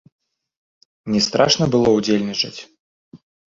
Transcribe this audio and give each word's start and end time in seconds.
Не 1.17 1.21
страшна 1.27 1.65
было 1.77 1.89
ўдзельнічаць? 1.99 2.57